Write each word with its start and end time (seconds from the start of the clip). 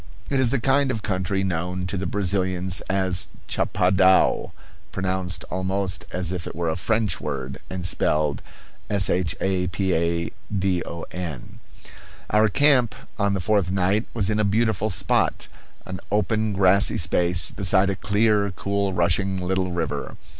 It 0.31 0.39
is 0.39 0.49
the 0.49 0.59
kind 0.59 0.89
of 0.89 1.03
country 1.03 1.43
known 1.43 1.85
to 1.85 1.95
the 1.95 2.07
Brazilians 2.07 2.81
as 2.89 3.27
chapadao 3.47 4.51
pronounced 4.91 5.43
almost 5.51 6.05
as 6.11 6.31
if 6.31 6.47
it 6.47 6.55
were 6.55 6.69
a 6.71 6.75
French 6.75 7.21
word 7.21 7.59
and 7.69 7.85
spelled 7.85 8.41
shapadon. 8.89 10.39
Our 12.31 12.47
camp 12.49 12.95
on 13.19 13.33
the 13.35 13.39
fourth 13.39 13.69
night 13.69 14.05
was 14.15 14.31
in 14.31 14.39
a 14.39 14.43
beautiful 14.43 14.89
spot, 14.89 15.47
an 15.85 15.99
open 16.11 16.53
grassy 16.53 16.97
space, 16.97 17.51
beside 17.51 17.91
a 17.91 17.95
clear, 17.95 18.49
cool, 18.55 18.93
rushing 18.93 19.37
little 19.37 19.71
river. 19.71 20.17